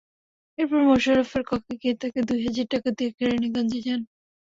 এরপর 0.57 0.79
মোশাররফের 0.87 1.43
কক্ষে 1.49 1.73
গিয়ে 1.81 1.95
তাঁকে 2.01 2.19
দুই 2.29 2.39
হাজার 2.45 2.67
টাকা 2.73 2.89
দিয়ে 2.97 3.11
কেরানীগঞ্জে 3.17 3.79
যান। 3.85 4.01